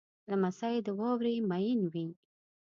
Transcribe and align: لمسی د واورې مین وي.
لمسی 0.29 0.75
د 0.85 0.87
واورې 0.99 1.35
مین 1.49 1.79
وي. 1.93 2.07